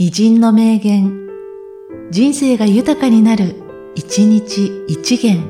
[0.00, 1.26] 偉人の名言、
[2.12, 3.56] 人生が豊かになる、
[3.96, 5.42] 一日一元。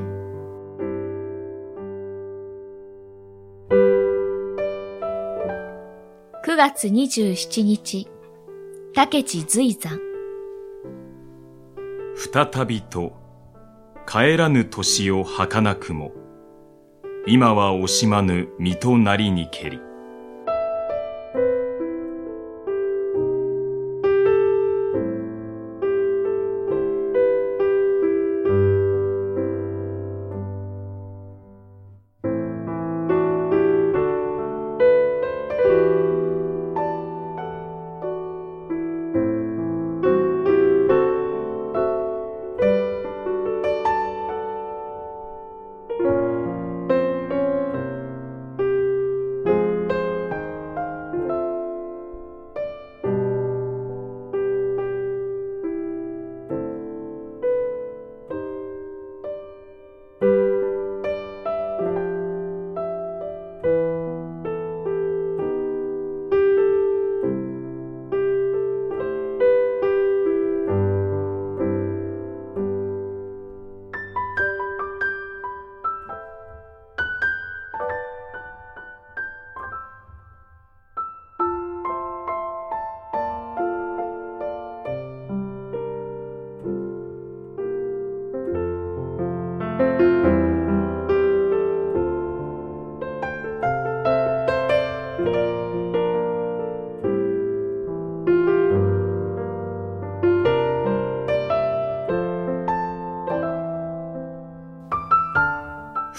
[6.43, 8.07] 9月27日、
[8.95, 9.99] 竹地随山。
[12.15, 13.13] 再びと、
[14.07, 16.11] 帰らぬ年を儚くも、
[17.27, 19.88] 今は惜しまぬ身となりにけり。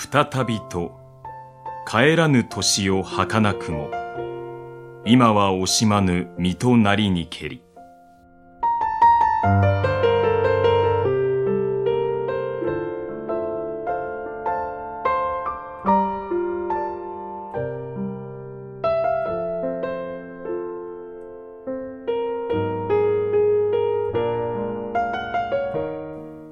[0.00, 0.98] 再びと、
[1.86, 3.90] 帰らぬ年を儚くも、
[5.04, 7.62] 今は惜しまぬ身となりにけり。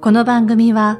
[0.01, 0.99] この番組は、